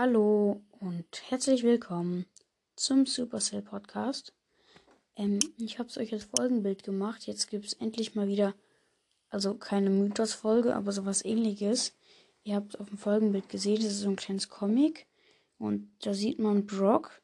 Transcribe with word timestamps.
Hallo 0.00 0.62
und 0.78 1.08
herzlich 1.28 1.64
willkommen 1.64 2.24
zum 2.76 3.04
Supercell 3.04 3.62
Podcast. 3.62 4.32
Ähm, 5.16 5.40
ich 5.56 5.80
habe 5.80 5.88
es 5.88 5.98
euch 5.98 6.12
als 6.12 6.22
Folgenbild 6.22 6.84
gemacht. 6.84 7.26
Jetzt 7.26 7.50
gibt 7.50 7.64
es 7.64 7.72
endlich 7.72 8.14
mal 8.14 8.28
wieder, 8.28 8.54
also 9.28 9.54
keine 9.54 9.90
Mythos-Folge, 9.90 10.76
aber 10.76 10.92
sowas 10.92 11.24
ähnliches. 11.24 11.96
Ihr 12.44 12.54
habt 12.54 12.78
auf 12.78 12.90
dem 12.90 12.96
Folgenbild 12.96 13.48
gesehen, 13.48 13.82
das 13.82 13.86
ist 13.86 14.02
so 14.02 14.08
ein 14.08 14.14
kleines 14.14 14.48
Comic. 14.48 15.08
Und 15.58 15.90
da 16.02 16.14
sieht 16.14 16.38
man 16.38 16.64
Brock, 16.64 17.20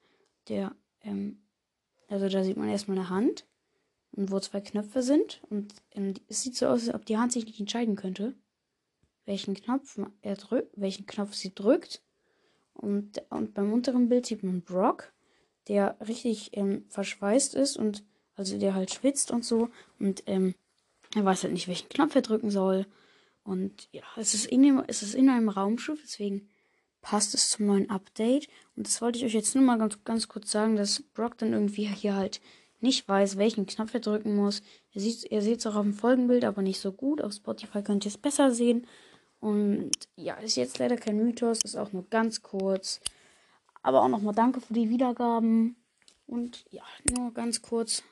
der, 0.48 0.75
ähm, 1.02 1.45
also 2.08 2.29
da 2.29 2.43
sieht 2.43 2.57
man 2.57 2.68
erstmal 2.68 2.99
eine 2.99 3.08
Hand 3.08 3.46
und 4.11 4.32
wo 4.32 4.41
zwei 4.41 4.61
Knöpfe 4.61 5.04
sind. 5.04 5.41
Und 5.49 5.72
ähm, 5.93 6.14
es 6.27 6.43
sieht 6.43 6.57
so 6.57 6.66
aus, 6.66 6.88
als 6.88 6.94
ob 6.96 7.07
die 7.07 7.18
Hand 7.18 7.30
sich 7.30 7.46
nicht 7.46 7.61
entscheiden 7.61 7.94
könnte, 7.94 8.35
welchen 9.27 9.54
Knopf 9.54 9.96
er 10.22 10.35
drückt, 10.35 10.72
welchen 10.75 11.07
Knopf 11.07 11.35
sie 11.35 11.54
drückt. 11.54 12.02
Und, 12.84 13.22
und 13.30 13.54
beim 13.54 13.72
unteren 13.72 14.08
Bild 14.08 14.26
sieht 14.26 14.43
man 14.43 14.61
Brock, 14.61 15.12
der 15.68 15.96
richtig 16.06 16.50
ähm, 16.52 16.84
verschweißt 16.88 17.54
ist 17.54 17.76
und 17.76 18.04
also 18.36 18.58
der 18.58 18.74
halt 18.74 18.93
schwitzt 18.93 19.30
und 19.30 19.44
so. 19.44 19.70
Und 19.98 20.22
ähm, 20.26 20.54
er 21.14 21.24
weiß 21.24 21.44
halt 21.44 21.54
nicht, 21.54 21.68
welchen 21.68 21.88
Knopf 21.88 22.14
er 22.14 22.22
drücken 22.22 22.50
soll. 22.50 22.86
Und 23.43 23.88
ja, 23.93 24.02
es 24.16 24.34
ist 24.34 24.46
in, 24.46 24.62
dem, 24.62 24.82
es 24.86 25.02
ist 25.02 25.14
in 25.14 25.29
einem 25.29 25.48
Raumschiff, 25.48 26.00
deswegen 26.02 26.48
passt 27.00 27.34
es 27.34 27.50
zum 27.50 27.66
neuen 27.66 27.90
Update. 27.90 28.48
Und 28.76 28.86
das 28.86 29.00
wollte 29.00 29.18
ich 29.18 29.24
euch 29.24 29.35
jetzt 29.35 29.54
nur 29.54 29.64
mal 29.64 29.79
ganz, 29.79 30.02
ganz 30.04 30.29
kurz 30.29 30.50
sagen, 30.50 30.76
dass 30.76 31.02
Brock 31.02 31.38
dann 31.38 31.52
irgendwie 31.52 31.86
hier 31.86 32.14
halt 32.14 32.41
nicht 32.80 33.08
weiß, 33.08 33.38
welchen 33.38 33.66
Knopf 33.66 33.94
er 33.94 34.00
drücken 34.00 34.36
muss. 34.36 34.62
Seht 34.94 35.30
ihr 35.30 35.38
es 35.38 35.66
auch 35.66 35.74
auf 35.74 35.82
dem 35.82 35.94
Folgenbild, 35.94 36.44
aber 36.44 36.62
nicht 36.62 36.80
so 36.80 36.92
gut. 36.92 37.22
Auf 37.22 37.32
Spotify 37.32 37.82
könnt 37.82 38.04
ihr 38.04 38.10
es 38.10 38.19
besser 38.19 38.50
sehen. 38.50 38.86
Und 39.45 39.91
ja, 40.17 40.37
ist 40.37 40.56
jetzt 40.56 40.78
leider 40.78 40.97
kein 40.97 41.19
Mythos, 41.19 41.61
ist 41.64 41.77
auch 41.77 41.92
nur 41.92 42.09
ganz 42.09 42.41
kurz. 42.41 43.03
Aber 43.83 44.03
auch 44.03 44.09
nochmal 44.09 44.34
danke 44.34 44.62
für 44.62 44.73
die 44.73 44.89
Wiedergaben. 44.89 45.77
Und 46.27 46.64
ja, 46.70 46.83
nur 47.11 47.31
ganz 47.34 47.61
kurz 47.61 48.03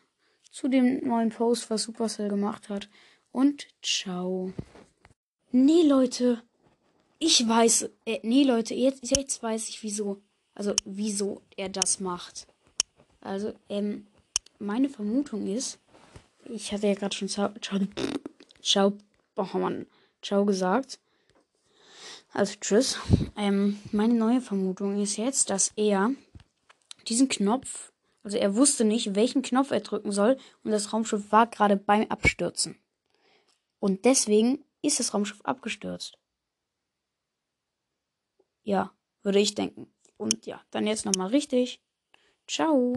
zu 0.51 0.69
dem 0.69 0.99
neuen 1.09 1.31
Post, 1.31 1.71
was 1.71 1.85
Supercell 1.85 2.29
gemacht 2.29 2.69
hat. 2.69 2.91
Und 3.31 3.67
ciao. 3.81 4.53
Nee, 5.53 5.85
Leute. 5.85 6.43
Ich 7.19 7.49
weiß. 7.49 7.89
Äh, 8.05 8.19
nee, 8.23 8.45
Leute, 8.45 8.75
jetzt, 8.75 9.11
jetzt 9.17 9.43
weiß 9.43 9.71
ich 9.71 9.83
wieso. 9.83 10.21
Also, 10.55 10.75
wieso 10.85 11.41
er 11.57 11.71
das 11.71 11.99
macht. 11.99 12.47
Also, 13.23 13.55
ähm, 13.71 14.07
meine 14.59 14.91
Vermutung 14.91 15.47
ist, 15.47 15.79
ich 16.45 16.75
hatte 16.75 16.89
ja 16.89 16.95
gerade 16.95 17.17
schon 17.17 17.29
ciao, 17.29 17.49
ciao, 17.63 17.81
ciao, 18.61 18.93
oh 19.37 19.57
Mann, 19.57 19.87
ciao 20.21 20.45
gesagt. 20.45 20.99
Also 22.33 22.55
tschüss. 22.61 22.99
Ähm, 23.37 23.79
meine 23.93 24.15
neue 24.15 24.41
Vermutung 24.41 25.01
ist 25.01 25.17
jetzt, 25.17 25.51
dass 25.51 25.73
er 25.77 26.13
diesen 27.07 27.29
Knopf, 27.29 27.93
also 28.23 28.39
er 28.39 28.57
wusste 28.57 28.85
nicht, 28.85 29.15
welchen 29.15 29.43
Knopf 29.43 29.71
er 29.71 29.81
drücken 29.81 30.13
soll 30.13 30.39
und 30.65 30.71
das 30.71 30.93
Raumschiff 30.93 31.31
war 31.31 31.47
gerade 31.47 31.77
beim 31.77 32.09
Abstürzen. 32.09 32.79
Und 33.81 34.05
deswegen 34.05 34.65
ist 34.81 34.99
das 34.99 35.13
Raumschiff 35.13 35.43
abgestürzt. 35.43 36.19
Ja, 38.63 38.93
würde 39.23 39.41
ich 39.41 39.55
denken. 39.55 39.93
Und 40.17 40.47
ja, 40.47 40.61
dann 40.71 40.87
jetzt 40.87 41.05
nochmal 41.05 41.29
richtig. 41.29 41.83
Ciao. 42.47 42.95